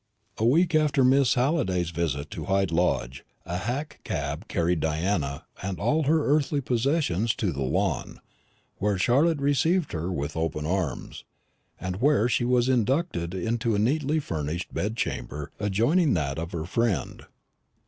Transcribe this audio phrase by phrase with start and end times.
[0.39, 5.79] A week after Miss Halliday's visit to Hyde Lodge a hack cab carried Diana and
[5.79, 8.19] all her earthly possessions to the Lawn,
[8.77, 11.23] where Charlotte received her with open arms,
[11.79, 17.27] and where she was inducted into a neatly furnished bedchamber adjoining that of her friend.